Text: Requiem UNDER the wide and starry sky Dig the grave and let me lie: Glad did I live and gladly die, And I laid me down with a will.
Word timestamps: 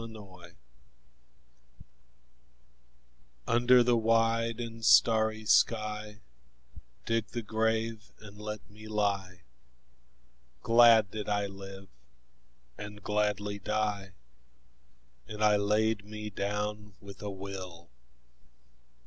Requiem 0.01 0.55
UNDER 3.47 3.83
the 3.83 3.95
wide 3.95 4.59
and 4.59 4.83
starry 4.83 5.45
sky 5.45 6.21
Dig 7.05 7.27
the 7.27 7.43
grave 7.43 8.11
and 8.19 8.39
let 8.39 8.67
me 8.67 8.87
lie: 8.87 9.43
Glad 10.63 11.11
did 11.11 11.29
I 11.29 11.45
live 11.45 11.87
and 12.79 13.03
gladly 13.03 13.59
die, 13.59 14.13
And 15.27 15.43
I 15.43 15.55
laid 15.57 16.03
me 16.03 16.31
down 16.31 16.95
with 16.99 17.21
a 17.21 17.29
will. 17.29 17.91